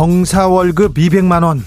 [0.00, 1.62] 병사 월급 200만 원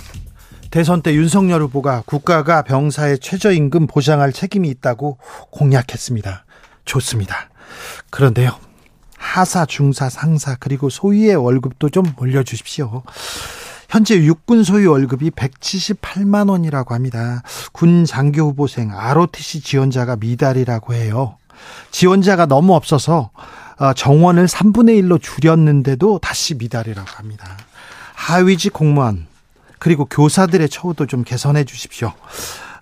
[0.71, 5.19] 대선 때 윤석열 후보가 국가가 병사의 최저임금 보장할 책임이 있다고
[5.51, 6.43] 공약했습니다.
[6.83, 7.51] 좋습니다.
[8.09, 8.57] 그런데요.
[9.17, 13.03] 하사, 중사, 상사 그리고 소위의 월급도 좀 올려 주십시오.
[13.87, 17.43] 현재 육군 소위 월급이 178만 원이라고 합니다.
[17.71, 21.37] 군 장교 후보생 ROTC 지원자가 미달이라고 해요.
[21.91, 23.29] 지원자가 너무 없어서
[23.77, 27.57] 어, 정원을 3분의 1로 줄였는데도 다시 미달이라고 합니다.
[28.23, 29.27] 하위직 공무원
[29.79, 32.13] 그리고 교사들의 처우도 좀 개선해 주십시오.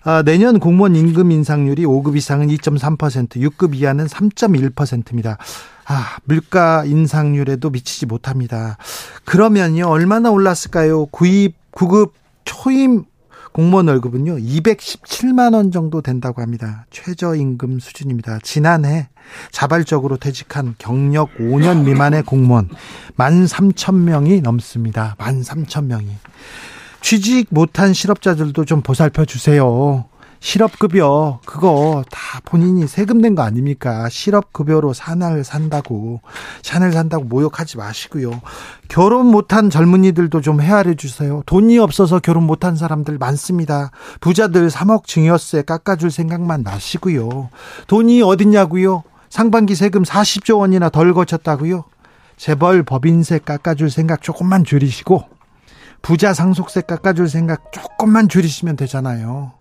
[0.04, 5.38] 아, 내년 공무원 임금 인상률이 5급 이상은 2.3%, 6급 이하는 3.1%입니다.
[5.84, 8.78] 아, 물가 인상률에도 미치지 못합니다.
[9.24, 11.06] 그러면요, 얼마나 올랐을까요?
[11.06, 13.04] 구입, 구급 초임
[13.52, 16.86] 공무원 월급은요, 217만 원 정도 된다고 합니다.
[16.90, 18.38] 최저임금 수준입니다.
[18.42, 19.08] 지난해
[19.50, 22.68] 자발적으로 퇴직한 경력 5년 미만의 공무원
[23.16, 25.16] 13,000명이 넘습니다.
[25.18, 26.08] 13,000명이.
[27.02, 30.06] 취직 못한 실업자들도 좀 보살펴 주세요.
[30.42, 34.08] 실업급여 그거 다 본인이 세금 낸 거 아닙니까?
[34.10, 36.20] 실업급여로 산을 산다고
[36.62, 38.42] 샤넬 산다고 모욕하지 마시고요.
[38.88, 41.42] 결혼 못한 젊은이들도 좀 헤아려 주세요.
[41.46, 43.92] 돈이 없어서 결혼 못한 사람들 많습니다.
[44.20, 47.48] 부자들 3억 증여세 깎아줄 생각만 마시고요.
[47.86, 49.04] 돈이 어딨냐고요?
[49.30, 51.84] 상반기 세금 40조 원이나 덜 거쳤다고요?
[52.36, 55.22] 재벌 법인세 깎아줄 생각 조금만 줄이시고
[56.02, 59.52] 부자 상속세 깎아줄 생각 조금만 줄이시면 되잖아요.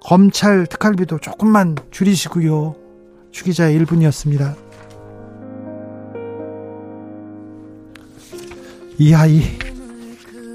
[0.00, 2.74] 검찰 특활비도 조금만 줄이시고요.
[3.32, 4.56] 주기자의 1분이었습니다.
[8.98, 9.42] 이하이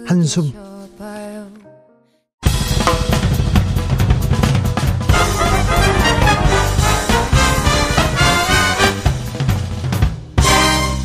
[0.08, 0.52] 한숨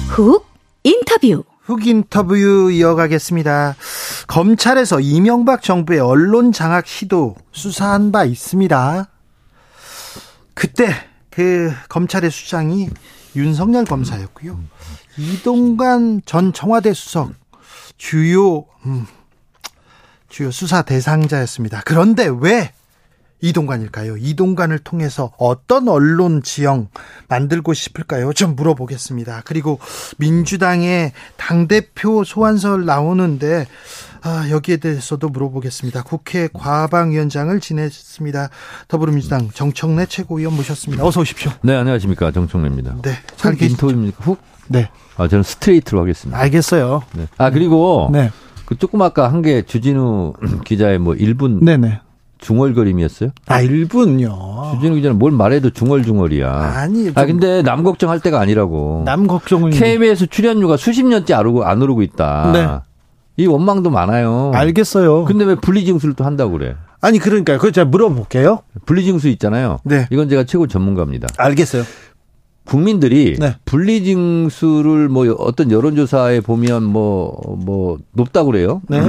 [0.08, 0.44] 훅
[0.82, 3.76] 인터뷰 훅 인터뷰 이어가겠습니다.
[4.30, 9.08] 검찰에서 이명박 정부의 언론 장악 시도 수사한 바 있습니다.
[10.54, 10.94] 그때
[11.30, 12.91] 그 검찰의 수장이
[13.34, 14.60] 윤석열 검사였고요.
[15.18, 17.32] 이동관 전 청와대 수석
[17.96, 19.04] 주요 음,
[20.28, 21.82] 주요 수사 대상자였습니다.
[21.84, 22.72] 그런데 왜
[23.41, 24.16] 이동관일까요?
[24.16, 26.88] 이동관을 통해서 어떤 언론 지형
[27.26, 28.32] 만들고 싶을까요?
[28.32, 29.42] 좀 물어보겠습니다.
[29.44, 29.80] 그리고
[30.18, 33.66] 민주당의 당대표 소환설 나오는데
[34.22, 36.03] 아, 여기에 대해서도 물어보겠습니다.
[36.03, 38.50] 국회 과방위원장을 지냈습니다.
[38.88, 41.04] 더불어민주당 정청래 최고위원 모셨습니다.
[41.04, 41.50] 어서 오십시오.
[41.62, 42.30] 네, 안녕하십니까.
[42.30, 42.97] 정청래입니다.
[43.03, 43.12] 네.
[43.36, 44.22] 잘 인터뷰입니까?
[44.25, 44.38] 훅?
[44.69, 44.91] 네.
[45.16, 46.38] 아, 저는 스트레이트로 하겠습니다.
[46.38, 47.03] 알겠어요.
[47.14, 47.26] 네.
[47.38, 48.30] 아, 그리고 네.
[48.66, 52.00] 그 조금 아까 한 게 주진우 기자의 뭐 1분 네네.
[52.38, 53.30] 중얼거림이었어요?
[53.47, 54.75] 아, 1분요.
[54.75, 56.50] 주진우 기자는 뭘 말해도 중얼중얼이야.
[56.53, 59.03] 아니, 아, 근데 남 걱정할 때가 아니라고.
[59.04, 62.53] 남 걱정을 KBS 출연료가 수십 년째 안 오르고, 안 오르고 있다.
[62.53, 62.89] 네.
[63.40, 64.52] 이 원망도 많아요.
[64.54, 65.24] 알겠어요.
[65.24, 66.76] 근데 왜 분리징수를 또 한다고 그래?
[67.00, 67.56] 아니 그러니까요.
[67.56, 68.60] 그거 제가 물어볼게요.
[68.84, 69.78] 분리징수 있잖아요.
[69.84, 70.06] 네.
[70.10, 71.28] 이건 제가 최고 전문가입니다.
[71.38, 71.84] 알겠어요.
[72.66, 73.56] 국민들이 네.
[73.64, 78.82] 분리징수를 뭐 어떤 여론조사에 보면 뭐, 뭐 높다고 그래요.
[78.90, 79.00] 네.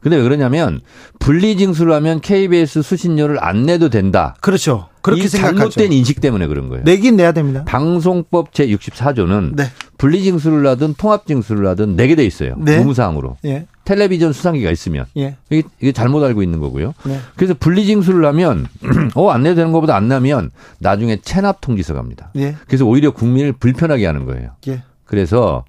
[0.00, 0.80] 근데 왜 그러냐면
[1.18, 4.36] 분리징수를 하면 KBS 수신료를 안 내도 된다.
[4.40, 4.88] 그렇죠.
[5.02, 5.70] 그렇게 이 생각하죠.
[5.70, 6.84] 잘못된 인식 때문에 그런 거예요.
[6.84, 7.64] 내긴 내야 됩니다.
[7.66, 9.64] 방송법 제 64조는 네.
[9.96, 12.54] 분리징수를 하든 통합징수를 하든 내게 돼 있어요.
[12.58, 12.76] 네.
[12.76, 13.38] 의무사항으로.
[13.46, 13.66] 예.
[13.88, 15.36] 텔레비전 수상기가 있으면 예.
[15.48, 16.92] 이게, 이게 잘못 알고 있는 거고요.
[17.04, 17.18] 네.
[17.36, 18.66] 그래서 분리징수를 하면
[19.16, 22.30] 어 안 내도 되는 것보다 안 나면 나중에 체납 통지서 갑니다.
[22.36, 22.54] 예.
[22.66, 24.50] 그래서 오히려 국민을 불편하게 하는 거예요.
[24.68, 24.82] 예.
[25.06, 25.64] 그래서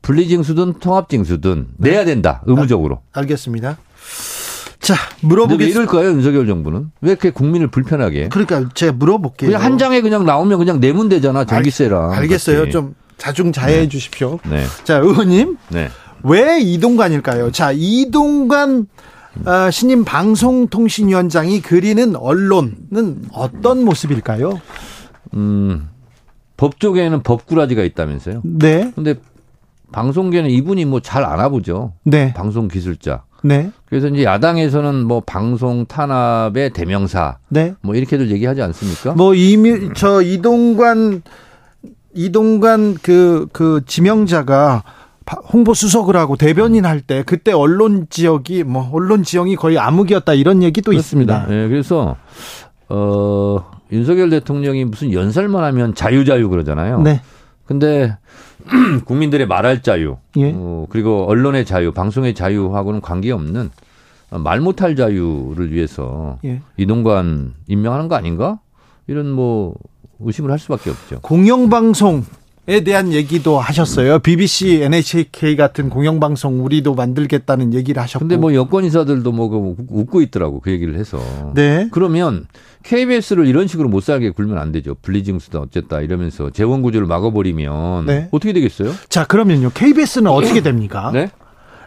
[0.00, 2.42] 분리징수든 통합징수든 내야 된다.
[2.46, 3.00] 의무적으로.
[3.12, 3.76] 알겠습니다.
[4.80, 5.80] 자, 물어보겠습니다.
[5.82, 6.90] 이럴까요, 윤석열 정부는?
[7.02, 8.22] 왜 이렇게 국민을 불편하게?
[8.24, 8.28] 해?
[8.30, 9.50] 그러니까 제가 물어볼게요.
[9.50, 12.12] 그냥 한 장에 그냥 나오면 그냥 내면 되잖아, 전기세랑.
[12.12, 12.60] 알 겠어요.
[12.60, 12.70] 같이.
[12.70, 14.38] 좀 자중자애해 주십시오.
[14.48, 14.64] 네.
[14.84, 15.58] 자, 의원님.
[15.68, 15.90] 네.
[16.24, 17.52] 왜 이동관일까요?
[17.52, 18.86] 자, 이동관
[19.46, 24.60] 어, 신임 방송통신위원장이 그리는 언론은 어떤 모습일까요?
[25.34, 25.88] 음,
[26.56, 28.42] 법조계에는 법꾸라지가 있다면서요?
[28.44, 29.14] 네, 근데
[29.92, 31.92] 방송계는 이분이 뭐 잘 알아보죠.
[32.04, 33.22] 네, 방송 기술자.
[33.44, 37.74] 네, 그래서 이제 야당에서는 뭐 방송 탄압의 대명사 네.
[37.82, 39.12] 뭐 이렇게들 얘기하지 않습니까?
[39.12, 41.22] 뭐 이미 저 이동관
[42.14, 44.82] 이동관 그 그 지명자가
[45.52, 50.62] 홍보 수석을 하고 대변인 할 때 그때 언론 지역이 뭐 언론 지형이 거의 암흑이었다 이런
[50.62, 51.38] 얘기도 그렇습니다.
[51.40, 51.64] 있습니다.
[51.64, 52.16] 예, 그래서
[52.88, 57.00] 어 윤석열 대통령이 무슨 연설만 하면 자유 자유 그러잖아요.
[57.02, 57.20] 네.
[57.66, 58.16] 근데
[59.06, 60.52] 국민들의 말할 자유, 예.
[60.54, 63.70] 어, 그리고 언론의 자유, 방송의 자유하고는 관계없는
[64.30, 66.60] 말 못할 자유를 위해서 예.
[66.76, 68.58] 이동관 임명하는 거 아닌가?
[69.06, 69.74] 이런 뭐
[70.20, 71.20] 의심을 할 수밖에 없죠.
[71.22, 72.24] 공영방송
[72.68, 74.18] 에 대한 얘기도 하셨어요.
[74.18, 78.22] BBC, NHK 같은 공영방송 우리도 만들겠다는 얘기를 하셨고.
[78.22, 81.18] 근데 뭐 여권 인사들도 뭐그 웃고 있더라고 그 얘기를 해서.
[81.54, 81.88] 네.
[81.90, 82.46] 그러면
[82.82, 84.96] KBS를 이런 식으로 못 살게 굴면 안 되죠.
[85.00, 88.28] 분리징수다 어쨌다 이러면서 재원 구조를 막아버리면 네.
[88.32, 88.92] 어떻게 되겠어요?
[89.08, 89.70] 자, 그러면요.
[89.72, 91.10] KBS는 어떻게 됩니까?
[91.10, 91.30] 네.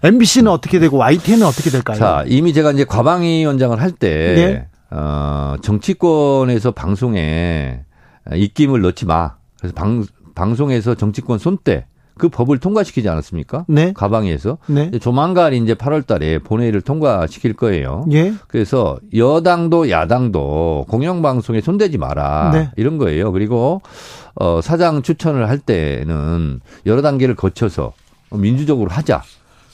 [0.02, 1.98] MBC는 어떻게 되고 YTN은 어떻게 될까요?
[1.98, 4.68] 자, 이미 제가 이제 과방위 원장을 할 때, 네.
[4.90, 7.82] 어, 정치권에서 방송에
[8.34, 9.36] 입김을 넣지 마.
[9.60, 10.04] 그래서 방,
[10.36, 11.86] 방송에서 정치권 손대.
[12.18, 13.66] 그 법을 통과시키지 않았습니까?
[13.68, 13.94] 네.
[13.94, 14.58] 과방위에서.
[14.68, 14.92] 네.
[15.00, 18.06] 조만간 이제 8월 달에 본회의를 통과시킬 거예요.
[18.12, 18.34] 예.
[18.48, 22.52] 그래서 여당도 야당도 공영방송에 손대지 마라.
[22.54, 22.70] 네.
[22.76, 23.32] 이런 거예요.
[23.32, 23.82] 그리고
[24.36, 27.94] 어, 사장 추천을 할 때는 여러 단계를 거쳐서
[28.30, 29.24] 민주적으로 하자.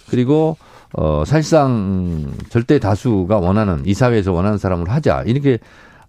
[0.10, 0.58] 그리고
[0.94, 5.24] 어, 사실상 절대 다수가 원하는 이 사회에서 원하는 사람을 하자.
[5.26, 5.60] 이렇게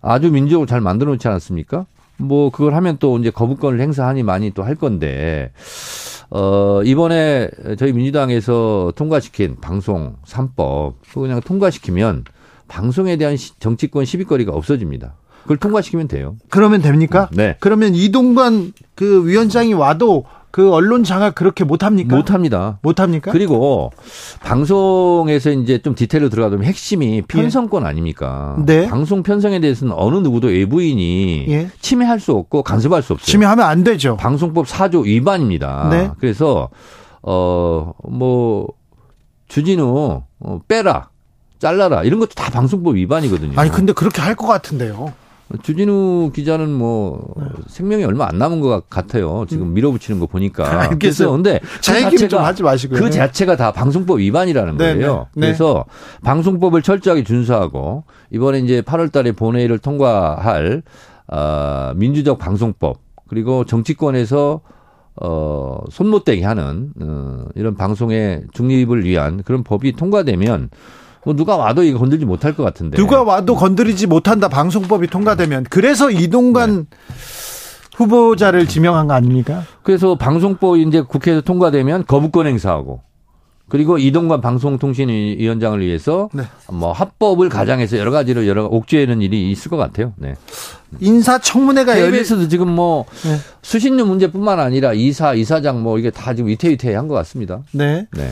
[0.00, 1.87] 아주 민주적으로 잘 만들어 놓지 않았습니까?
[2.19, 5.53] 뭐 그걸 하면 또 이제 거부권을 행사하니 많이 또 할 건데
[6.31, 7.49] 어 이번에
[7.79, 12.25] 저희 민주당에서 통과시킨 방송 3법 그거 그냥 통과시키면
[12.67, 15.15] 방송에 대한 시- 정치권 시비거리가 없어집니다.
[15.43, 16.37] 그걸 통과시키면 돼요.
[16.50, 17.31] 그러면 됩니까?
[17.32, 17.56] 네.
[17.61, 22.17] 그러면 이동관 그 위원장이 와도 그 언론 장악 그렇게 못 합니까?
[22.17, 22.79] 못 합니다.
[22.83, 23.31] 못 합니까?
[23.33, 23.91] 그리고
[24.41, 28.56] 방송에서 이제 좀 디테일로 들어가면 핵심이 편성권 아닙니까?
[28.65, 28.89] 네.
[28.89, 31.71] 방송 편성에 대해서는 어느 누구도 외부인이 예.
[31.81, 33.27] 침해할 수 없고 간섭할 수 없어요.
[33.27, 34.17] 침해하면 안 되죠.
[34.17, 35.89] 방송법 4조 위반입니다.
[35.91, 36.11] 네.
[36.19, 36.71] 그래서
[37.23, 38.69] 어뭐
[39.49, 41.11] 주진우 어, 빼라.
[41.59, 42.05] 잘라라.
[42.05, 43.59] 이런 것도 다 방송법 위반이거든요.
[43.59, 45.12] 아니 근데 그렇게 할 것 같은데요.
[45.62, 47.35] 주진우 기자는 뭐
[47.69, 49.47] 생명이 얼마 안 남은 것 같아요.
[49.49, 50.65] 지금 밀어붙이는 거 보니까.
[50.65, 50.79] 음.
[50.93, 50.99] 알겠어요.
[50.99, 53.00] 그래서 근데 제 그 얘기는 좀 하지 마시고요.
[53.00, 55.27] 그 자체가 다 방송법 위반이라는 네, 거예요.
[55.35, 55.47] 네, 네.
[55.47, 55.85] 그래서
[56.23, 60.83] 방송법을 철저하게 준수하고 이번에 이제 8월 달에 본회의를 통과할
[61.29, 62.99] 어, 민주적 방송법
[63.29, 64.61] 그리고 정치권에서
[65.21, 70.71] 어, 손 못 대게 하는 어, 이런 방송의 중립을 위한 그런 법이 통과되면
[71.25, 72.97] 뭐 누가 와도 이거 건들지 못할 것 같은데.
[72.97, 74.49] 누가 와도 건드리지 못한다.
[74.49, 76.87] 방송법이 통과되면 그래서 이동관
[77.97, 79.65] 후보자를 지명한 거 아닙니까?
[79.82, 83.03] 그래서 방송법 이제 국회에서 통과되면 거부권 행사하고
[83.69, 86.44] 그리고 이동관 방송통신위원장을 위해서 네.
[86.70, 90.14] 뭐 합법을 가장해서 여러 가지로 여러 옥죄는 일이 있을 것 같아요.
[90.17, 90.37] 네.
[91.00, 93.37] 인사청문회가 KBS도 지금 뭐 네.
[93.61, 97.61] 수신료 문제뿐만 아니라 이사, 이사장 뭐 이게 다 지금 위태위태한 것 같습니다.
[97.73, 98.06] 네.
[98.12, 98.31] 네.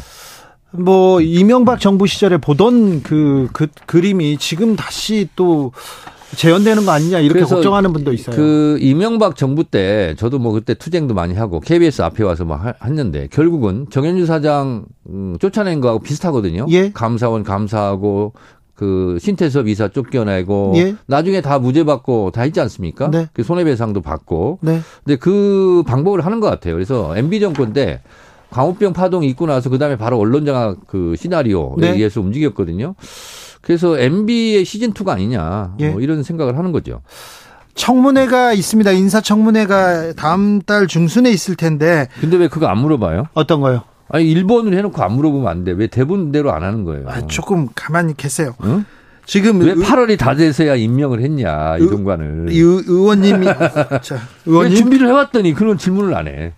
[0.73, 5.73] 뭐 이명박 정부 시절에 보던 그, 그 그림이 지금 다시 또
[6.37, 8.35] 재현되는 거 아니냐 이렇게 걱정하는 분도 있어요.
[8.37, 12.75] 그 이명박 정부 때 저도 뭐 그때 투쟁도 많이 하고 KBS 앞에 와서 막 하-
[12.85, 16.67] 했는데 결국은 정현주 사장 음, 쫓아낸 거하고 비슷하거든요.
[16.71, 16.91] 예.
[16.93, 18.33] 감사원 감사하고
[18.75, 20.97] 그 신태섭 이사 쫓겨내고 예.
[21.07, 23.09] 나중에 다 무죄 받고 다 있지 않습니까?
[23.11, 23.29] 네.
[23.33, 24.59] 그 손해배상도 받고.
[24.61, 24.81] 네.
[25.05, 26.75] 근데 그 방법을 하는 것 같아요.
[26.75, 28.03] 그래서 MB 정권 때
[28.56, 31.91] 광우병 파동이 있고 나서 그다음에 바로 언론장악 그 시나리오에 네.
[31.91, 32.94] 의해서 움직였거든요.
[33.60, 35.91] 그래서 MB의 시즌 2가 아니냐 예.
[35.91, 37.03] 뭐 이런 생각을 하는 거죠.
[37.75, 38.91] 청문회가 있습니다.
[38.93, 43.27] 인사청문회가 다음 달 중순에 있을 텐데 근데 왜 그거 안 물어봐요?
[43.34, 43.82] 어떤 거요?
[44.08, 45.72] 아니 1번을 해놓고 안 물어보면 안 돼.
[45.72, 47.06] 왜 대본대로 안 하는 거예요?
[47.08, 48.55] 아, 조금 가만히 계세요.
[48.65, 48.86] 응?
[49.27, 52.46] 지금 왜 의- 8월이 다 돼서야 임명을 했냐 이동관을?
[52.53, 53.44] 이 의- 의원님이
[54.01, 54.15] 자,
[54.46, 56.55] 왜 의원님 준비를 해왔더니 그런 질문을 안 해.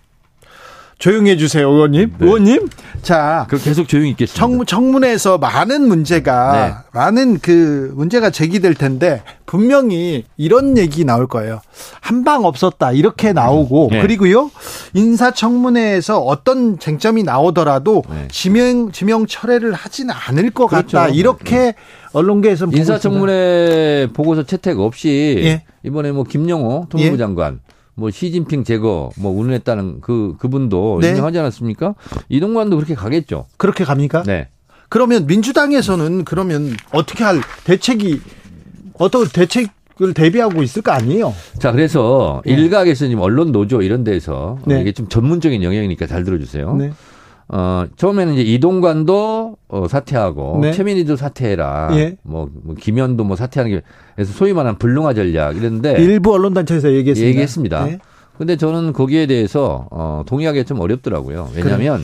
[0.99, 2.13] 조용히 해주세요, 의원님.
[2.19, 2.25] 네.
[2.25, 2.67] 의원님,
[3.01, 4.37] 자 그 계속 조용히 있겠습니다.
[4.37, 6.99] 청, 청문회에서 많은 문제가 네.
[6.99, 11.61] 많은 그 문제가 제기될 텐데 분명히 이런 얘기 나올 거예요.
[12.01, 14.01] 한 방 없었다 이렇게 나오고 네.
[14.01, 14.51] 그리고요
[14.93, 18.27] 인사청문회에서 어떤 쟁점이 나오더라도 네.
[18.29, 20.97] 지명 지명 철회를 하지는 않을 것 그렇죠.
[20.97, 21.75] 같다 이렇게
[22.11, 22.77] 보고 있습니다.
[22.77, 25.63] 인사청문회 보고서 채택 없이 예.
[25.83, 27.17] 이번에 뭐 김영호 통일부 예.
[27.17, 27.61] 장관
[27.99, 31.09] 뭐 시진핑 제거 뭐 운운했다는 그 그분도 네.
[31.09, 31.95] 임명하지 않았습니까?
[32.29, 33.45] 이동관도 그렇게 가겠죠.
[33.57, 34.23] 그렇게 갑니까?
[34.23, 34.47] 네.
[34.87, 38.21] 그러면 민주당에서는 그러면 어떻게 할 대책이
[38.93, 41.33] 어떤 대책을 대비하고 있을 거 아니에요?
[41.59, 42.53] 자 그래서 네.
[42.53, 44.81] 일각에서 지금 언론 노조 이런 데서 네.
[44.81, 46.75] 이게 좀 전문적인 영역이니까 잘 들어주세요.
[46.75, 46.91] 네.
[47.51, 50.71] 어, 처음에는 이제 이동관도 어, 사퇴하고 네.
[50.71, 51.89] 최민희도 사퇴해라.
[51.93, 52.17] 예.
[52.21, 53.81] 뭐, 뭐 김현도 뭐 사퇴하는 게
[54.15, 57.27] 그래서 소위 말하는 불능화 전략 이랬는데 일부 언론 단체에서 얘기했습니다.
[57.27, 57.85] 얘기했습니다.
[57.85, 57.99] 네.
[58.37, 61.49] 근데 저는 거기에 대해서 어, 동의하기 좀 어렵더라고요.
[61.55, 62.01] 왜냐하면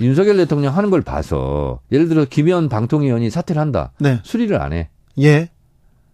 [0.00, 3.92] 윤석열 대통령 하는 걸 봐서 예를 들어 김현 방통위원이 사퇴를 한다.
[3.98, 4.20] 네.
[4.22, 4.90] 수리를 안 해.
[5.18, 5.48] 예.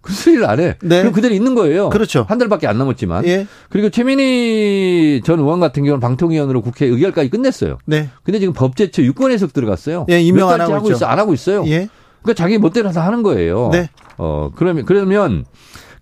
[0.02, 0.76] 그 수리를 안 해.
[0.82, 0.98] 네.
[1.00, 1.88] 그럼 그대로 있는 거예요.
[1.88, 2.26] 그렇죠.
[2.28, 3.24] 한 달밖에 안 남았지만.
[3.26, 3.46] 예.
[3.70, 7.78] 그리고 최민희 전 의원 같은 경우는 방통위원으로 국회 의결까지 끝냈어요.
[7.86, 8.08] 네.
[8.24, 10.06] 근데 지금 법제처 유권 해석 들어갔어요.
[10.10, 10.90] 예, 임명 몇안 하고.
[10.90, 11.06] 있어.
[11.06, 11.64] 안 하고 있어요.
[11.66, 11.88] 예.
[12.22, 13.70] 그러니까 자기 멋대로 다 하는 거예요.
[13.72, 13.90] 네.
[14.18, 15.44] 어, 그러면 그러면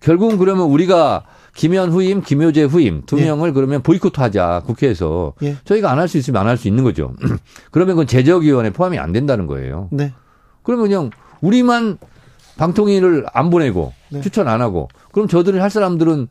[0.01, 1.23] 결국은 그러면 우리가
[1.55, 3.25] 김현 후임, 김효재 후임 두 예.
[3.25, 5.57] 명을 그러면 보이콧하자 국회에서 예.
[5.65, 7.13] 저희가 안 할 수 있으면 안 할 수 있는 거죠.
[7.71, 9.89] 그러면 그건 제적위원회 포함이 안 된다는 거예요.
[9.91, 10.13] 네.
[10.63, 11.09] 그러면 그냥
[11.41, 11.97] 우리만
[12.61, 14.21] 방통위를 안 보내고 네.
[14.21, 16.27] 추천 안 하고 그럼 저들이 할 사람들은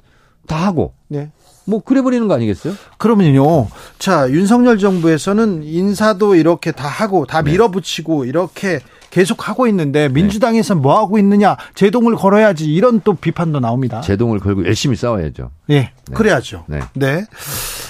[0.47, 1.33] 다 하고 네.
[1.65, 2.75] 뭐 그래 버리는 거 아니겠어요?
[2.99, 3.69] 그러면요.
[3.99, 7.51] 자, 윤석열 정부에서는 인사도 이렇게 다 하고 다 네.
[7.51, 11.57] 밀어붙이고 이렇게 계속 하고 있는데 민주당에서 뭐 하고 있느냐?
[11.75, 14.01] 제동을 걸어야지 이런 또 비판도 나옵니다.
[14.01, 15.51] 제동을 걸고 열심히 싸워야죠.
[15.71, 15.91] 예.
[16.15, 16.65] 그래야죠.
[16.69, 16.81] 네.
[16.95, 17.25] 네.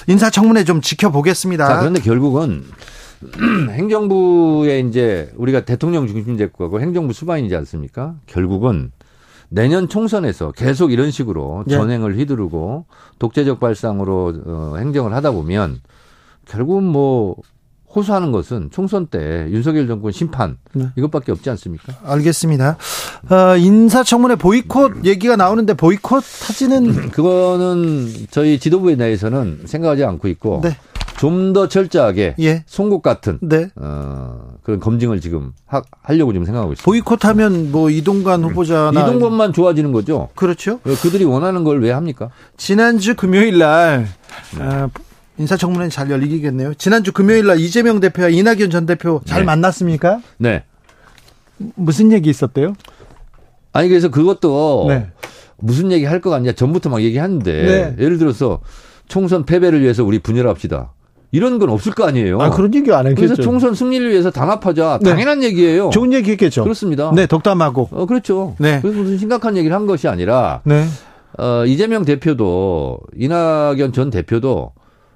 [0.07, 1.67] 인사청문회 좀 지켜보겠습니다.
[1.67, 2.65] 자, 그런데 결국은
[3.71, 8.15] 행정부에 이제 우리가 대통령 중심 제국하고 행정부 수반이지 않습니까?
[8.25, 8.91] 결국은
[9.49, 11.73] 내년 총선에서 계속 이런 식으로 예.
[11.73, 12.85] 전행을 휘두르고
[13.19, 15.81] 독재적 발상으로 어, 행정을 하다 보면
[16.45, 17.35] 결국은 뭐
[17.93, 20.87] 호소하는 것은 총선 때 윤석열 정권 심판 네.
[20.95, 21.93] 이것밖에 없지 않습니까?
[22.03, 22.77] 알겠습니다.
[23.29, 30.77] 어, 인사청문회 보이콧 얘기가 나오는데 보이콧 하지는 그거는 저희 지도부에 대해서는 생각하지 않고 있고 네.
[31.21, 32.63] 좀 더 철저하게 예.
[32.65, 33.67] 송곳 같은 네.
[33.75, 36.85] 어, 그런 검증을 지금 하, 하려고 지금 생각하고 있습니다.
[36.85, 40.29] 보이콧하면 뭐 이동관 후보자나 이동건만 좋아지는 거죠.
[40.35, 40.79] 그렇죠.
[40.83, 42.29] 왜 그들이 원하는 걸 왜 합니까?
[42.57, 44.07] 지난주 금요일 날
[44.57, 44.63] 네.
[44.63, 44.89] 아,
[45.37, 46.73] 인사청문회 잘 열리겠네요.
[46.75, 49.45] 지난주 금요일 날 이재명 대표와 이낙연 전 대표 잘 네.
[49.45, 50.21] 만났습니까?
[50.37, 50.63] 네.
[51.75, 52.73] 무슨 얘기 있었대요?
[53.73, 55.07] 아니 그래서 그것도 네.
[55.57, 57.51] 무슨 얘기 할거 같냐 전부터 막 얘기하는데
[57.97, 58.03] 네.
[58.03, 58.59] 예를 들어서
[59.07, 60.93] 총선 패배를 위해서 우리 분열합시다.
[61.31, 62.41] 이런 건 없을 거 아니에요.
[62.41, 63.41] 아 그런 얘기 안 그래서 했겠죠.
[63.41, 64.99] 총선 승리를 위해서 단합하자.
[65.01, 65.09] 네.
[65.09, 65.89] 당연한 얘기예요.
[65.91, 66.63] 좋은 얘기 했겠죠.
[66.63, 67.11] 그렇습니다.
[67.15, 67.89] 네, 덕담하고.
[67.91, 68.55] 어, 그렇죠.
[68.59, 68.79] 네.
[68.81, 70.85] 그래서 무슨 심각한 얘기를 한 것이 아니라 네.
[71.37, 74.73] 어, 이재명 대표도 이낙연 전 대표도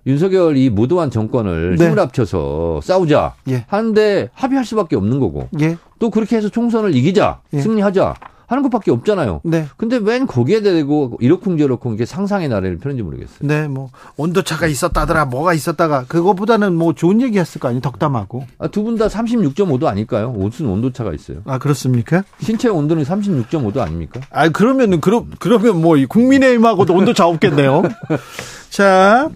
[0.07, 1.85] 윤석열 이 무도한 정권을 네.
[1.85, 3.65] 힘을 합쳐서 싸우자 예.
[3.67, 5.77] 하는데 합의할 수밖에 없는 거고 예.
[5.99, 7.59] 또 그렇게 해서 총선을 이기자 예.
[7.59, 8.13] 승리하자
[8.47, 9.41] 하는 것밖에 없잖아요.
[9.43, 9.67] 네.
[9.77, 13.39] 근데 웬 거기에 대고 이러쿵저러쿵 이게 상상의 나래를 펴는지 모르겠어요.
[13.41, 18.45] 네, 뭐 온도차가 있었다더라, 뭐가 있었다가 그거보다는 뭐 좋은 얘기 했을 거 아니에요, 덕담하고.
[18.59, 20.31] 아, 두 분 다 36.5도 아닐까요?
[20.31, 21.37] 무슨 온도차가 있어요?
[21.45, 22.23] 아 그렇습니까?
[22.39, 24.21] 신체 온도는 36.5도 아닙니까?
[24.31, 27.83] 아 그러면은 그러, 그러면 뭐이 국민의힘하고도 온도차 없겠네요.
[28.69, 29.29] 자.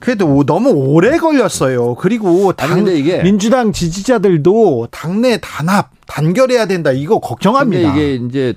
[0.00, 1.94] 그래도 오- 너무 오래 걸렸어요.
[1.96, 6.90] 그리고 당, 이게- 민주당 지지자들도 당내 단합, 단결해야 된다.
[6.92, 7.92] 이거 걱정합니다.
[7.92, 8.54] 이게 이제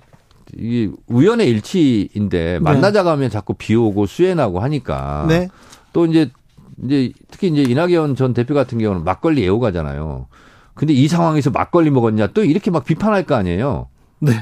[0.57, 5.47] 이 우연의 일치인데 만나자고 하면 자꾸 비 오고 수해나고 하니까 네.
[5.93, 6.29] 또 이제
[6.83, 10.27] 이제 특히 이제 이낙연 전 대표 같은 경우는 막걸리 애호가잖아요.
[10.73, 13.87] 근데 이 상황에서 막걸리 먹었냐 또 이렇게 막 비판할 거 아니에요.
[14.19, 14.33] 네.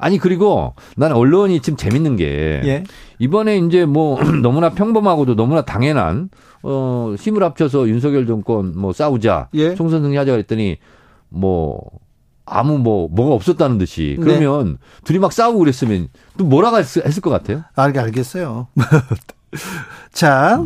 [0.00, 2.84] 아니 그리고 난 언론이 지금 재밌는 게 예.
[3.18, 6.30] 이번에 이제 뭐 너무나 평범하고도 너무나 당연한
[6.62, 9.74] 어 힘을 합쳐서 윤석열 정권 뭐 싸우자 예.
[9.74, 10.78] 총선 승리하자 그랬더니
[11.28, 11.80] 뭐
[12.46, 14.24] 아무 뭐 뭐가 없었다는 듯이 네.
[14.24, 17.62] 그러면 둘이 막 싸우고 그랬으면 또 뭐라고 했을, 했을 것 같아요?
[17.76, 18.68] 알, 알겠어요.
[20.12, 20.64] 자,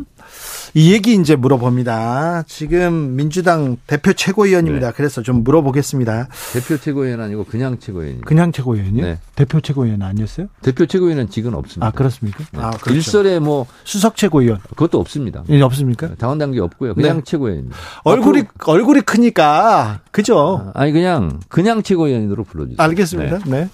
[0.77, 2.45] 이 얘기 이제 물어봅니다.
[2.49, 4.89] 지금 민주당 대표 최고위원입니다.
[4.89, 4.93] 네.
[4.97, 6.29] 그래서 좀 물어보겠습니다.
[6.53, 8.23] 대표 최고위원 아니고 그냥 최고위원.
[8.23, 9.05] 그냥 최고위원이요?
[9.05, 9.19] 네.
[9.37, 10.49] 대표 최고위원 아니었어요?
[10.63, 11.87] 대표 최고위원은 지금 없습니다.
[11.87, 12.45] 아, 그렇습니까?
[12.53, 12.61] 네.
[12.61, 12.95] 아, 그렇죠.
[12.95, 14.59] 일설에 뭐 수석 최고위원.
[14.71, 15.45] 그것도 없습니다.
[15.49, 16.15] 이 없습니까?
[16.17, 16.95] 당원 단계 없고요.
[16.95, 17.23] 그냥 네.
[17.25, 17.77] 최고위원입니다.
[18.03, 20.73] 얼굴이 앞으로- 얼굴이 크니까 그죠?
[20.75, 22.77] 아니 그냥 그냥 최고위원으로 불러주세요.
[22.83, 23.39] 알겠습니다.
[23.47, 23.69] 네.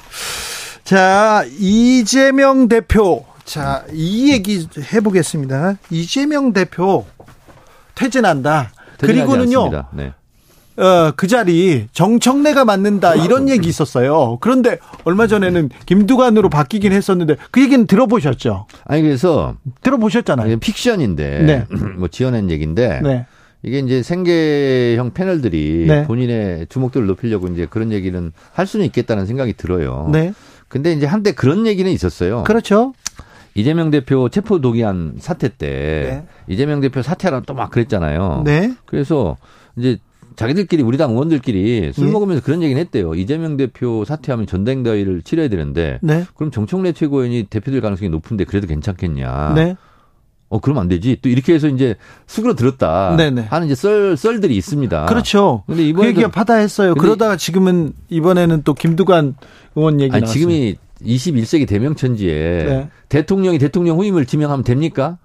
[0.85, 5.77] 자 이재명 대표 자 이 얘기 해보겠습니다.
[5.91, 7.05] 이재명 대표
[7.95, 8.71] 퇴진한다.
[8.99, 9.71] 그리고는요.
[9.93, 10.13] 네.
[10.77, 14.39] 어, 그 자리 정청래가 맡는다 이런 얘기 있었어요.
[14.41, 18.67] 그런데 얼마 전에는 김두관으로 바뀌긴 했었는데 그 얘기는 들어보셨죠?
[18.85, 20.59] 아니 그래서 들어보셨잖아요.
[20.59, 21.67] 픽션인데 네.
[21.99, 23.27] 뭐 지어낸 얘기인데 네.
[23.63, 26.05] 이게 이제 생계형 패널들이 네.
[26.07, 30.09] 본인의 주목도를 높이려고 이제 그런 얘기는 할 수는 있겠다는 생각이 들어요.
[30.13, 30.33] 네.
[30.69, 32.45] 근데 이제 한때 그런 얘기는 있었어요.
[32.45, 32.95] 그렇죠.
[33.55, 36.27] 이재명 대표 체포 동의안 사태 때 네.
[36.53, 38.43] 이재명 대표 사퇴하라 또 막 그랬잖아요.
[38.45, 38.75] 네.
[38.87, 39.37] 그래서
[39.77, 39.99] 이제
[40.37, 42.13] 자기들끼리 우리 당 의원들끼리 술 예.
[42.13, 43.15] 먹으면서 그런 얘기는 했대요.
[43.15, 46.25] 이재명 대표 사퇴하면 전당대회를 치러야 되는데 네.
[46.37, 49.55] 그럼 정청래 최고위원이 대표될 가능성이 높은데 그래도 괜찮겠냐?
[50.51, 50.57] 네.
[50.57, 51.19] 어 그럼 안 되지.
[51.23, 51.95] 또 이렇게 해서 이제
[52.27, 53.43] 수그러 들었다 네네.
[53.43, 55.07] 하는 이제 썰 썰들이 있습니다.
[55.07, 55.63] 그렇죠.
[55.67, 56.95] 근데 그 이번에도 얘기가 파다했어요.
[56.97, 59.37] 그러다가 지금은 이번에는 또 김두관
[59.77, 60.33] 의원 얘기 아니 나왔어요.
[60.33, 62.89] 지금이 21세기 대명천지에 네.
[63.09, 65.19] 대통령이 대통령 후임을 지명하면 됩니까?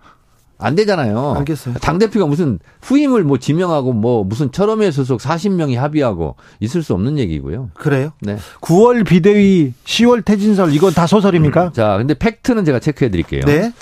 [0.58, 1.34] 안 되잖아요.
[1.38, 1.76] 알겠어요.
[1.82, 7.18] 당 대표가 무슨 후임을 뭐 지명하고 뭐 무슨 철험회 소속 40명이 합의하고 있을 수 없는
[7.18, 7.72] 얘기고요.
[7.74, 8.12] 그래요?
[8.22, 8.38] 네.
[8.62, 11.74] 9월 비대위, 10월 퇴진설 이건 다 소설입니까?
[11.74, 13.42] 자, 근데 팩트는 제가 체크해 드릴게요.
[13.46, 13.74] 네.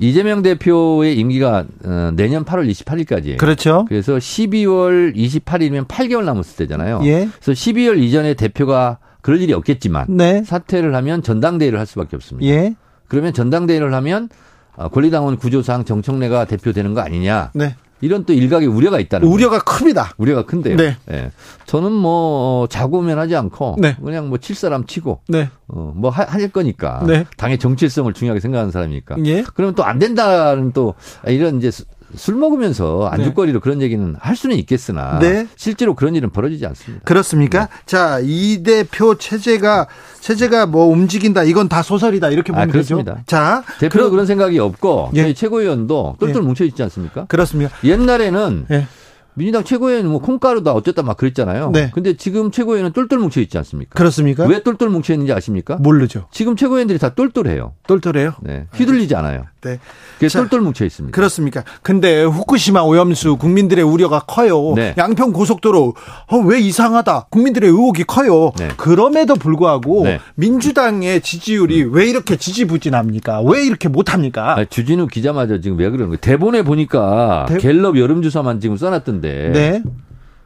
[0.00, 3.36] 이재명 대표의 임기가 어, 내년 8월 28일까지예요.
[3.36, 3.84] 그렇죠.
[3.86, 7.02] 그래서 12월 28일이면 8개월 남았을 때잖아요.
[7.04, 7.28] 예.
[7.40, 10.42] 그래서 12월 이전에 대표가 그럴 일이 없겠지만 네.
[10.42, 12.50] 사퇴를 하면 전당대회를 할 수밖에 없습니다.
[12.50, 12.74] 예.
[13.08, 14.30] 그러면 전당대회를 하면
[14.76, 17.76] 어, 권리당원 구조상 정청래가 대표되는 거 아니냐 네.
[18.00, 19.34] 이런 또 일각의 우려가 있다는 거예요.
[19.34, 20.14] 우려가 큽니다.
[20.16, 20.76] 우려가 큰데요.
[20.76, 20.96] 네.
[21.10, 21.30] 예.
[21.66, 23.96] 저는 뭐 어, 자고 면하지 않고 네.
[24.02, 25.50] 그냥 뭐 칠 사람 치고 네.
[25.68, 27.26] 어, 뭐 하- 할 거니까 네.
[27.36, 29.16] 당의 정체성을 중요하게 생각하는 사람이니까.
[29.26, 29.44] 예.
[29.54, 30.94] 그러면 또 안 된다는 또
[31.26, 31.84] 이런 이제 수-
[32.16, 35.46] 술 먹으면서 안주거리로 그런 얘기는 할 수는 있겠으나 네.
[35.56, 37.04] 실제로 그런 일은 벌어지지 않습니다.
[37.04, 37.68] 그렇습니까?
[37.86, 39.86] 자, 이 대표 체제가
[40.20, 41.44] 체제가 뭐 움직인다.
[41.44, 42.30] 이건 다 소설이다.
[42.30, 43.14] 이렇게 보면 아, 그렇습니다.
[43.14, 43.24] 되죠.
[43.26, 45.22] 자, 대표도 그럼- 그런 생각이 없고 예.
[45.22, 46.46] 저희 최고위원도 똘똘 예.
[46.46, 47.26] 뭉쳐 있지 않습니까?
[47.26, 47.70] 그렇습니다.
[47.84, 48.86] 옛날에는 예.
[49.34, 51.70] 민주당 최고위원은 뭐 콩가루다 어쨌다 막 그랬잖아요.
[51.72, 51.90] 네.
[51.94, 53.94] 근데 지금 최고위원은 똘똘 뭉쳐 있지 않습니까?
[53.96, 54.44] 그렇습니까?
[54.46, 55.76] 왜 똘똘 뭉쳐 있는지 아십니까?
[55.76, 56.26] 모르죠.
[56.30, 57.72] 지금 최고위원들이 다 똘똘해요.
[57.86, 58.34] 똘똘해요.
[58.42, 58.66] 네.
[58.74, 59.44] 휘둘리지 않아요.
[59.62, 59.78] 네.
[60.18, 61.14] 그래서 자, 똘똘 뭉쳐 있습니다.
[61.14, 61.64] 그렇습니까?
[61.82, 64.72] 근데 후쿠시마 오염수 국민들의 우려가 커요.
[64.74, 64.94] 네.
[64.98, 65.94] 양평 고속도로
[66.28, 67.26] 어, 왜 이상하다.
[67.30, 68.52] 국민들의 의혹이 커요.
[68.58, 68.68] 네.
[68.76, 70.18] 그럼에도 불구하고 네.
[70.34, 73.42] 민주당의 지지율이 왜 이렇게 지지부진합니까?
[73.42, 74.58] 왜 이렇게 못합니까?
[74.58, 76.16] 아, 주진우 기자마저 지금 왜 그러는 거예요?
[76.20, 79.50] 대본에 보니까 대- 갤럽 여론조사만 지금 써놨던 데.
[79.52, 79.82] 네.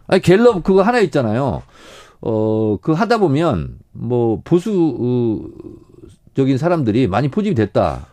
[0.06, 1.62] 아니, 갤럽 그거 하나 있잖아요.
[2.20, 5.48] 어, 그 하다 보면 뭐 보수적인
[6.58, 8.06] 사람들이 많이 포집이 됐다.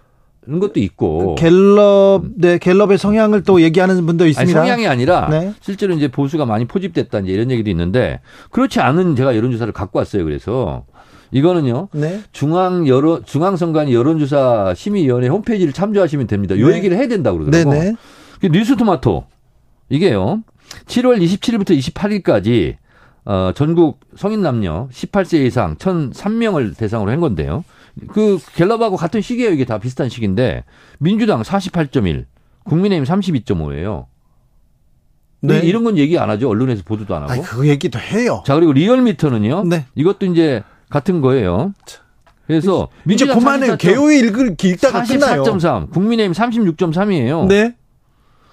[0.48, 1.36] 이런 것도 있고.
[1.36, 4.60] 갤럽, 네, 갤럽의 성향을 또 얘기하는 분도 아니, 있습니다.
[4.60, 5.53] 성향이 아니라 네.
[5.62, 10.24] 실제로 이제 보수가 많이 포집됐다 이제 이런 얘기도 있는데 그렇지 않은 제가 여론조사를 갖고 왔어요.
[10.24, 10.86] 그래서
[11.32, 11.89] 이거는요.
[11.94, 12.22] 네.
[12.32, 16.60] 중앙 여론 중앙선관 여론조사 심의위원회 홈페이지를 참조하시면 됩니다.
[16.60, 16.77] 요 네.
[16.77, 17.72] 얘기를 해야 된다 고 그러더라고.
[17.72, 17.96] 네네.
[18.41, 19.25] 그 뉴스토마토
[19.89, 20.41] 이게요.
[20.86, 22.75] 7월 27일부터 28일까지
[23.25, 27.64] 어, 전국 성인 남녀 18세 이상 1,003명을 대상으로 한 건데요.
[28.07, 29.51] 그 갤럽하고 같은 시기예요.
[29.51, 30.64] 이게 다 비슷한 시기인데
[31.00, 32.25] 민주당 48.1,
[32.64, 34.05] 국민의힘 32.5예요.
[35.42, 35.60] 네.
[35.60, 36.50] 이런 건 얘기 안 하죠.
[36.50, 37.31] 언론에서 보도도 안 하고.
[37.31, 38.44] 아니, 그 얘기도 해요.
[38.46, 39.64] 자 그리고 리얼미터는요.
[39.66, 39.86] 네.
[39.96, 41.74] 이것도 이제 같은 거예요.
[42.46, 43.74] 그래서 이제 민주당 그만해요.
[43.74, 45.44] 44.3, 개요일 읽을 읽다가 끝나요.
[45.44, 47.48] 44.3, 국민의힘 36.3이에요.
[47.48, 47.75] 네.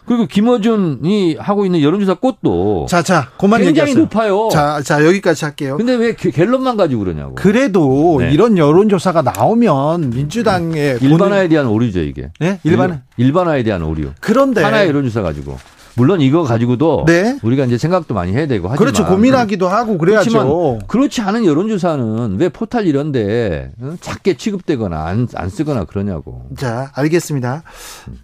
[0.09, 4.03] 그리고 김어준이 하고 있는 여론조사 꽃도 자, 자, 그만 굉장히 얘기하세요.
[4.05, 4.49] 높아요.
[4.51, 5.77] 자, 자, 여기까지 할게요.
[5.77, 7.35] 근데 왜 갤- 갤럽만 가지고 그러냐고.
[7.35, 8.33] 그래도 네.
[8.33, 12.31] 이런 여론조사가 나오면 민주당의 일반화에 대한 오류죠 이게.
[12.41, 14.11] 네, 일반 일- 일반화에 대한 오류.
[14.21, 15.57] 그런데 하나의 여론조사 가지고.
[15.95, 17.37] 물론 이거 가지고도 네.
[17.43, 20.79] 우리가 이제 생각도 많이 해야 되고 하지만 그렇죠 고민하기도 하고 그래야죠.
[20.87, 23.95] 그렇지 않은 여론조사는 왜 포탈 이런데 어?
[24.01, 26.43] 작게 취급되거나 안, 안 쓰거나 그러냐고.
[26.57, 27.65] 자, 알겠습니다.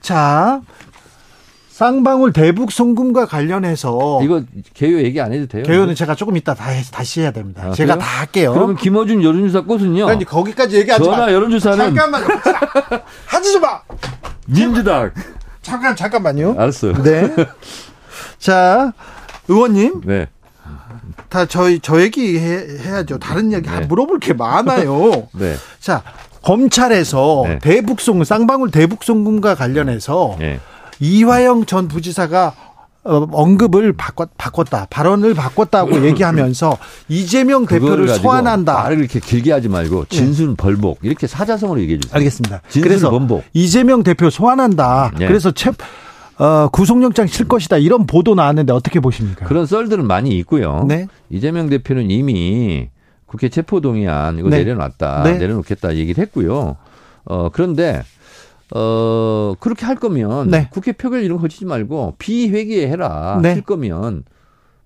[0.01, 0.61] 자,
[1.75, 5.65] 쌍방울 대북 송금과 관련해서 이거 개요 얘기 안 해도 돼요?
[5.65, 7.63] 개요는 제가 조금 이따 다 해- 다시 해야 됩니다.
[7.67, 7.99] 아, 제가 그래요?
[7.99, 8.53] 다 할게요.
[8.55, 10.07] 그러면 김어준 여론조사 꽃은요.
[10.07, 11.33] 아니, 거기까지 얘기하지 전화 마.
[11.33, 12.27] 여론조사는 잠깐만요.
[13.27, 13.81] 하지 좀 마.
[14.47, 15.11] 민주당.
[15.63, 16.55] 잠깐 잠깐만요.
[16.57, 17.03] 알았어요.
[17.03, 17.35] 네.
[18.39, 18.93] 자,
[19.49, 20.29] 의원님 네.
[21.29, 23.19] 다 저희 저 얘기 해, 해야죠.
[23.19, 23.81] 다른 얘기 네.
[23.81, 25.27] 물어볼 게 많아요.
[25.35, 25.57] 네.
[25.81, 26.05] 자,
[26.43, 27.59] 검찰에서 네.
[27.59, 30.61] 대북송 쌍방울 대북송금과 관련해서 네.
[31.01, 32.55] 이화영 전 부지사가
[33.07, 34.87] 어, 언급을 바꿨, 바꿨다.
[34.89, 36.79] 발언을 바꿨다고 얘기하면서
[37.09, 38.73] 이재명 대표를 소환한다.
[38.73, 42.17] 말을 이렇게 길게 하지 말고 진순 벌복 이렇게 사자성어로 얘기해 주세요.
[42.17, 42.63] 알겠습니다.
[42.73, 43.45] 그래서 번복.
[43.53, 45.13] 이재명 대표 소환한다.
[45.19, 45.27] 네.
[45.27, 45.71] 그래서 채,
[46.39, 47.77] 어, 구속영장 칠 것이다.
[47.77, 49.45] 이런 보도 나왔는데 어떻게 보십니까?
[49.45, 50.87] 그런 썰들은 많이 있고요.
[50.89, 51.07] 네.
[51.29, 52.89] 이재명 대표는 이미
[53.27, 54.59] 국회 체포동의안 이거 네.
[54.59, 55.25] 내려놨다.
[55.25, 55.33] 네.
[55.39, 56.79] 내려놓겠다 얘기를 했고요.
[57.27, 58.03] 어, 그런데
[58.75, 60.69] 어, 그렇게 할 거면 네.
[60.71, 63.39] 국회 표결 이런 거 거치지 말고 비회기에 해라.
[63.41, 63.53] 네.
[63.53, 64.25] 할 거면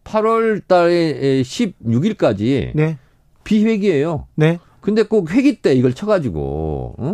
[0.04, 2.98] 8월 달에 16일까지 네.
[3.44, 4.26] 비회기예요.
[4.34, 4.58] 네.
[4.80, 7.12] 근데 꼭 회기 때 이걸 쳐 가지고 어?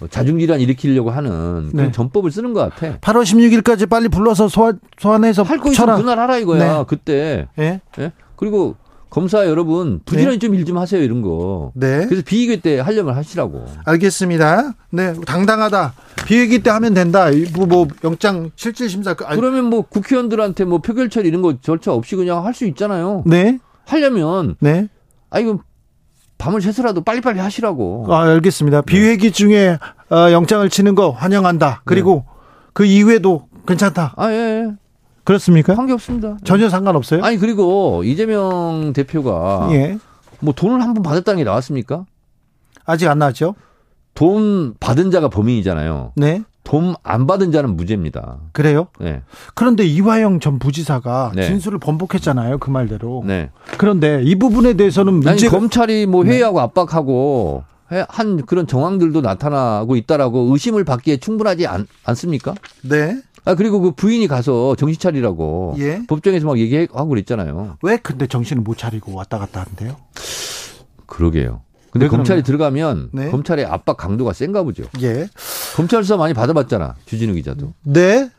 [0.00, 1.92] 어, 자중질환 일으키려고 하는 그런 네.
[1.92, 2.98] 전법을 쓰는 것 같아.
[2.98, 5.94] 8월 16일까지 빨리 불러서 소환, 소환해서 할거 쳐라.
[5.94, 6.78] 있으면 그날 하라 이거야.
[6.78, 6.84] 네.
[6.88, 7.46] 그때.
[7.58, 7.80] 예.
[7.98, 8.12] 예?
[8.36, 8.76] 그리고
[9.10, 11.72] 검사 여러분 부지런히 좀일 좀 하세요 이런 거.
[11.74, 12.04] 네.
[12.06, 13.64] 그래서 비의회 때 하려면 하시라고.
[13.84, 14.74] 알겠습니다.
[14.90, 15.14] 네.
[15.26, 15.94] 당당하다.
[16.26, 17.30] 비회기 때 하면 된다.
[17.30, 21.40] 이 뭐, 뭐 영장 실질 심사 그- 아니, 그러면 뭐 국회의원들한테 뭐 표결 처리 이런
[21.42, 23.22] 거 절차 없이 그냥 할 수 있잖아요.
[23.26, 23.58] 네.
[23.86, 24.88] 하려면 네.
[25.30, 25.58] 아 이거
[26.36, 28.06] 밤을 새서라도 빨리빨리 하시라고.
[28.14, 28.82] 아, 알겠습니다.
[28.82, 29.78] 비회기 중에
[30.10, 31.82] 어, 영장을 치는 거 환영한다.
[31.84, 32.32] 그리고 네.
[32.74, 34.14] 그 이후에도 괜찮다.
[34.16, 34.36] 아 예.
[34.36, 34.66] 예.
[35.32, 35.74] 그렇습니까?
[35.74, 36.38] 관계 없습니다.
[36.42, 37.22] 전혀 상관없어요?
[37.22, 39.98] 아니 그리고 이재명 대표가 예.
[40.40, 42.06] 뭐 돈을 한 번 받았다는 게 나왔습니까?
[42.86, 43.54] 아직 안 나왔죠?
[44.14, 46.12] 돈 받은 자가 범인이잖아요.
[46.16, 46.42] 네.
[46.64, 48.38] 돈 안 받은 자는 무죄입니다.
[48.52, 48.88] 그래요?
[49.00, 49.20] 네.
[49.54, 51.46] 그런데 이화영 전 부지사가 네.
[51.46, 52.56] 진술을 번복했잖아요.
[52.58, 53.22] 그 말대로.
[53.26, 53.50] 네.
[53.76, 59.96] 그런데 이 부분에 대해서는 아니, 문제가 검찰이 뭐 회의하고 압박하고 해- 한 그런 정황들도 나타나고
[59.96, 62.54] 있다라고 의심을 받기에 충분하지 않, 않습니까?
[62.82, 63.18] 네.
[63.44, 66.02] 아 그리고 그 부인이 가서 정신 차리라고 예.
[66.06, 67.78] 법정에서 막 얘기하고 그랬잖아요.
[67.82, 69.96] 왜 근데 정신을 못 차리고 왔다 갔다 한대요?
[71.06, 71.62] 그러게요.
[71.90, 72.42] 근데 왜 검찰이?
[72.42, 73.30] 들어가면 네.
[73.30, 74.84] 검찰의 압박 강도가 센가 보죠.
[75.00, 75.28] 예.
[75.76, 76.96] 검찰 수사 많이 받아봤잖아.
[77.06, 77.72] 주진우 기자도.
[77.84, 78.30] 네.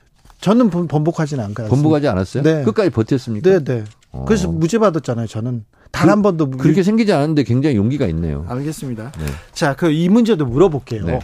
[0.41, 1.67] 저는 번- 번복하지는 않고.
[1.67, 2.43] 번복하지 않았어요?
[2.43, 2.63] 네.
[2.63, 3.49] 끝까지 버텼습니까?
[3.49, 3.83] 네, 네.
[4.11, 4.25] 어.
[4.27, 5.27] 그래서 무죄 받았잖아요.
[5.27, 8.45] 저는 단한 번도 무- 그렇게 생기지 않았는데 굉장히 용기가 있네요.
[8.47, 9.11] 알겠습니다.
[9.17, 9.25] 네.
[9.51, 11.05] 자, 그 이 문제도 물어볼게요.
[11.05, 11.19] 네.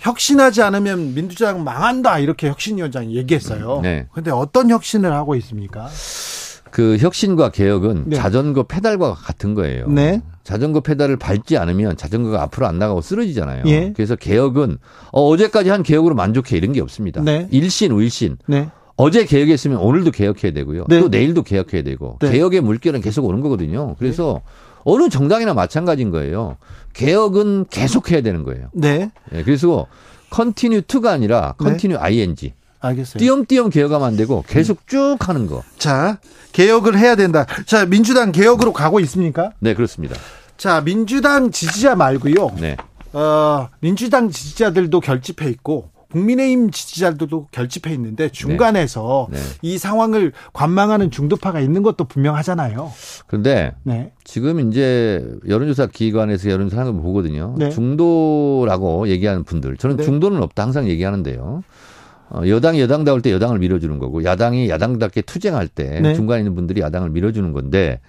[0.00, 3.80] 혁신하지 않으면 민주당 망한다 이렇게 혁신위원장이 얘기했어요.
[3.82, 4.06] 네.
[4.12, 5.88] 근데 어떤 혁신을 하고 있습니까?
[6.70, 8.16] 그 혁신과 개혁은 네.
[8.16, 9.88] 자전거 페달과 같은 거예요.
[9.88, 10.22] 네.
[10.42, 13.64] 자전거 페달을 밟지 않으면 자전거가 앞으로 안 나가고 쓰러지잖아요.
[13.66, 13.92] 예.
[13.94, 14.78] 그래서 개혁은
[15.12, 17.22] 어제까지 한 개혁으로 만족해 이런 게 없습니다.
[17.22, 17.48] 네.
[17.50, 18.38] 일신 우일신.
[18.46, 18.70] 네.
[18.96, 20.84] 어제 개혁했으면 오늘도 개혁해야 되고요.
[20.88, 21.00] 네.
[21.00, 22.30] 또 내일도 개혁해야 되고 네.
[22.32, 23.96] 개혁의 물결은 계속 오는 거거든요.
[23.98, 24.40] 그래서
[24.84, 26.56] 어느 정당이나 마찬가지인 거예요.
[26.92, 28.68] 개혁은 계속해야 되는 거예요.
[28.72, 29.10] 네.
[29.32, 29.86] 예, 그래서
[30.30, 31.64] continue to가 아니라 네.
[31.64, 32.52] continue ing.
[32.80, 33.18] 알겠어요.
[33.18, 35.62] 띄엄띄엄 개혁하면 안 되고 계속 쭉 하는 거.
[35.76, 36.18] 자,
[36.52, 37.46] 개혁을 해야 된다.
[37.66, 39.52] 자, 민주당 개혁으로 가고 있습니까?
[39.58, 40.16] 네, 그렇습니다.
[40.56, 42.52] 자, 민주당 지지자 말고요.
[42.58, 42.76] 네.
[43.12, 49.38] 어, 민주당 지지자들도 결집해 있고 국민의힘 지지자들도 결집해 있는데 중간에서 네.
[49.62, 52.90] 이 상황을 관망하는 중도파가 있는 것도 분명하잖아요.
[53.26, 54.12] 그런데 네.
[54.24, 57.54] 지금 이제 여론조사 기관에서 여론조사 하는 거 보거든요.
[57.56, 57.70] 네.
[57.70, 59.76] 중도라고 얘기하는 분들.
[59.76, 60.04] 저는 네.
[60.04, 61.62] 중도는 없다 항상 얘기하는데요.
[62.30, 66.14] 어, 여당이 여당다울 때 여당을 밀어주는 거고 야당이 야당답게 투쟁할 때 네.
[66.14, 68.00] 중간에 있는 분들이 야당을 밀어주는 건데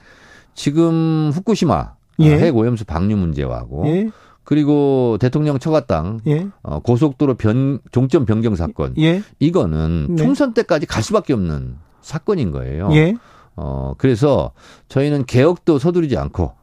[0.54, 2.34] 지금 후쿠시마 예.
[2.34, 4.10] 어, 핵 오염수 방류 문제하고 예.
[4.44, 6.48] 그리고 대통령 처갓당 예.
[6.64, 9.22] 어, 고속도로 변, 종점 변경 사건 예.
[9.40, 10.24] 이거는 네.
[10.24, 12.90] 총선 때까지 갈 수밖에 없는 사건인 거예요.
[12.94, 13.16] 예.
[13.56, 14.52] 어, 그래서
[14.88, 16.54] 저희는 개혁도 서두르지 않고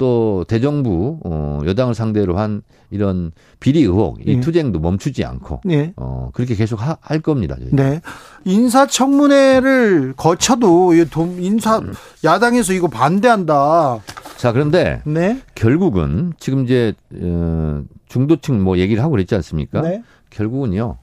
[0.00, 4.40] 또 대정부, 어, 여당을 상대로 한 이런 비리 의혹, 이 예.
[4.40, 5.92] 투쟁도 멈추지 않고, 예.
[5.96, 7.54] 어, 그렇게 계속 하- 할 겁니다.
[7.60, 7.68] 저희.
[7.72, 8.00] 네.
[8.46, 10.94] 인사청문회를 거쳐도
[11.38, 11.82] 인사
[12.24, 14.00] 야당에서 이거 반대한다.
[14.38, 15.42] 자, 그런데 네.
[15.54, 19.82] 결국은 지금 이제, 어, 중도층 뭐 얘기를 하고 그랬지 않습니까?
[19.82, 20.02] 네.
[20.30, 20.96] 결국은요,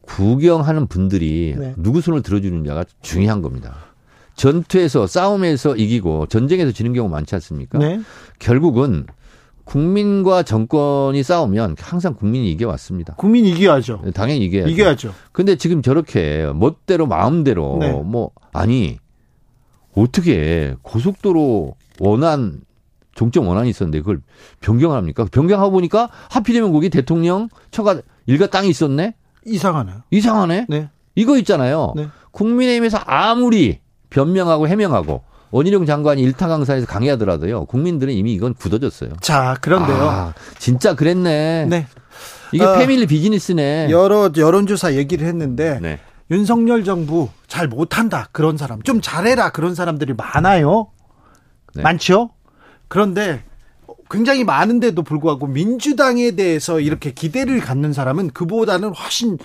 [0.00, 1.74] 구경하는 분들이 네.
[1.76, 3.74] 누구 손을 들어주느냐가 중요한 겁니다.
[4.34, 7.78] 전투에서, 싸움에서 이기고 전쟁에서 지는 경우 많지 않습니까?
[7.78, 8.00] 네.
[8.38, 9.06] 결국은
[9.64, 13.14] 국민과 정권이 싸우면 항상 국민이 이겨왔습니다.
[13.14, 14.02] 국민 이겨야죠.
[14.14, 14.70] 당연히 이겨야죠.
[14.70, 15.14] 이겨야죠.
[15.30, 17.92] 근데 지금 저렇게 멋대로 마음대로 네.
[17.92, 18.98] 뭐 아니
[19.94, 22.62] 어떻게 고속도로 원안
[23.14, 24.20] 종점 원안이 있었는데 그걸
[24.60, 25.26] 변경을 합니까?
[25.30, 29.14] 변경하고 보니까 하필이면 거기 대통령 처가 일가 땅이 있었네.
[29.46, 30.02] 이상하네요.
[30.10, 30.66] 이상하네.
[30.68, 30.88] 네.
[31.14, 31.92] 이거 있잖아요.
[31.94, 32.08] 네.
[32.30, 33.81] 국민의힘에서 아무리
[34.12, 37.66] 변명하고 해명하고 원희룡 장관이 일타 강사에서 강의하더라도요.
[37.66, 39.10] 국민들은 이미 이건 굳어졌어요.
[39.20, 40.08] 자, 그런데요.
[40.08, 41.66] 아, 진짜 그랬네.
[41.68, 41.86] 네.
[42.52, 43.88] 이게 어, 패밀리 비즈니스네.
[43.90, 45.98] 여러 여론조사 얘기를 했는데 네.
[46.30, 50.88] 윤석열 정부 잘 못한다 그런 사람 좀 잘해라 그런 사람들이 많아요
[51.74, 51.82] 네.
[51.82, 52.30] 많죠
[52.88, 53.44] 그런데
[54.10, 59.38] 굉장히 많은데도 불구하고 민주당에 대해서 이렇게 기대를 갖는 사람은 그보다는 훨씬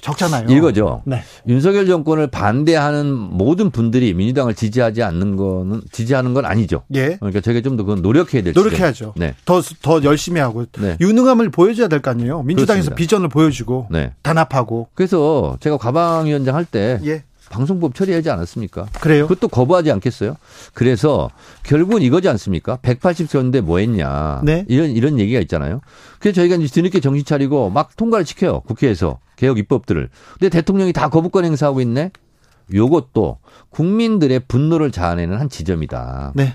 [0.00, 1.02] 적잖아요 이거죠.
[1.04, 6.82] 네 윤석열 정권을 반대하는 모든 분들이 민주당을 지지하지 않는 거는 지지하는 건 아니죠.
[6.94, 7.16] 예.
[7.16, 9.14] 그러니까 저희가 좀더 그건 노력해야 될 노력해야죠.
[9.16, 9.34] 네.
[9.44, 10.96] 더, 더 열심히 하고 네.
[11.00, 12.42] 유능함을 보여줘야 될 거 아니에요.
[12.42, 12.94] 민주당에서 그렇습니다.
[12.96, 14.12] 비전을 보여주고 네.
[14.22, 18.86] 단합하고 그래서 제가 과방위원장 할때 예 방송법 처리하지 않았습니까?
[19.00, 19.26] 그래요.
[19.26, 20.36] 그것도 거부하지 않겠어요?
[20.72, 21.30] 그래서
[21.64, 22.76] 결국은 이거지 않습니까?
[22.76, 24.40] 180세였는데 뭐 했냐.
[24.44, 24.64] 네.
[24.68, 25.80] 이런, 이런 얘기가 있잖아요.
[26.20, 28.60] 그래서 저희가 이제 뒤늦게 정신 차리고 막 통과를 시켜요.
[28.60, 29.18] 국회에서.
[29.40, 30.10] 개혁 입법들을.
[30.32, 32.10] 근데 대통령이 다 거부권 행사하고 있네?
[32.74, 33.38] 요것도
[33.70, 36.32] 국민들의 분노를 자아내는 한 지점이다.
[36.36, 36.54] 네.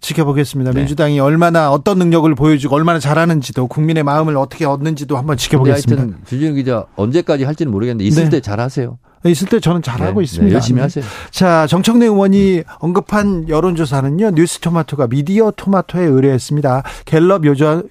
[0.00, 0.72] 지켜보겠습니다.
[0.72, 0.80] 네.
[0.80, 6.02] 민주당이 얼마나 어떤 능력을 보여주고 얼마나 잘하는지도 국민의 마음을 어떻게 얻는지도 한번 근데 지켜보겠습니다.
[6.02, 8.30] 하여튼 주진우 기자 언제까지 할지는 모르겠는데 있을 네.
[8.30, 8.98] 때 잘하세요.
[9.24, 10.48] 있을 때 저는 잘하고 네, 있습니다.
[10.48, 10.82] 네, 열심히 네.
[10.82, 11.04] 하세요.
[11.30, 16.82] 자, 정청래 의원이 언급한 여론조사는요, 뉴스토마토가 미디어 토마토에 의뢰했습니다.
[17.04, 17.42] 갤럽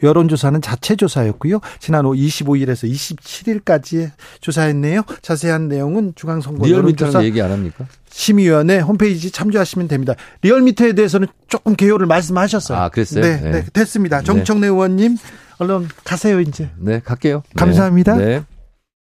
[0.04, 1.60] 여론조사는 자체 조사였고요.
[1.80, 5.02] 지난 25일에서 27일까지 조사했네요.
[5.22, 7.86] 자세한 내용은 중앙선거 여론조사 얘기 안 합니까?
[8.18, 10.16] 심의위원회 홈페이지 참조하시면 됩니다.
[10.42, 12.78] 리얼미터에 대해서는 조금 개요를 말씀하셨어요.
[12.78, 13.22] 아, 그랬어요?
[13.22, 13.52] 네, 네.
[13.52, 14.24] 네, 됐습니다.
[14.24, 15.18] 정청래 의원님,
[15.60, 16.70] 얼른 가세요, 이제.
[16.80, 17.44] 네, 갈게요.
[17.46, 17.54] 네.
[17.56, 18.18] 감사합니다.
[18.18, 18.44] 네.